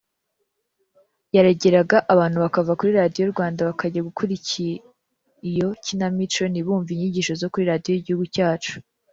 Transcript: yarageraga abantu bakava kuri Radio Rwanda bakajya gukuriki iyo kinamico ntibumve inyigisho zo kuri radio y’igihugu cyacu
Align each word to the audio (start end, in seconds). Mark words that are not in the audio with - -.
yarageraga 1.35 1.97
abantu 2.13 2.37
bakava 2.43 2.77
kuri 2.79 2.91
Radio 2.99 3.23
Rwanda 3.33 3.67
bakajya 3.69 4.05
gukuriki 4.07 4.65
iyo 5.49 5.67
kinamico 5.85 6.43
ntibumve 6.47 6.91
inyigisho 6.93 7.33
zo 7.41 7.47
kuri 7.51 7.65
radio 7.71 7.91
y’igihugu 7.93 8.25
cyacu 8.35 8.73